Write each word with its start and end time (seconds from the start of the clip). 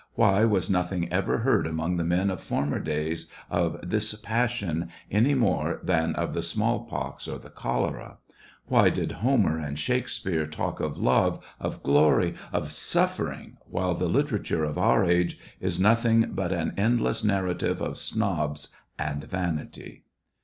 Why 0.15 0.45
was 0.45 0.67
nothing 0.67 1.13
ever 1.13 1.37
heard 1.41 1.67
among 1.67 1.97
the 1.97 2.03
men 2.03 2.31
of 2.31 2.41
former 2.41 2.79
days, 2.79 3.27
of 3.51 3.87
this 3.87 4.15
pas 4.15 4.49
sion, 4.49 4.89
any 5.11 5.35
more 5.35 5.79
than 5.83 6.15
of 6.15 6.33
the 6.33 6.41
small 6.41 6.85
pox 6.85 7.27
or 7.27 7.37
the 7.37 7.51
cholera? 7.51 8.17
Why 8.65 8.89
did 8.89 9.11
Homer 9.11 9.59
and 9.59 9.77
Shakspeare 9.77 10.47
talk 10.47 10.79
of 10.79 10.97
love, 10.97 11.45
of 11.59 11.83
glory, 11.83 12.33
of 12.51 12.71
suffering, 12.71 13.57
while 13.67 13.93
the 13.93 14.09
literature 14.09 14.63
of 14.63 14.79
our 14.79 15.05
age 15.05 15.37
is 15.59 15.79
nothing 15.79 16.29
but 16.31 16.51
an 16.51 16.73
endless 16.77 17.23
narrative 17.23 17.79
of 17.79 17.99
snobs 17.99 18.69
and 18.97 19.25
vanity 19.25 20.05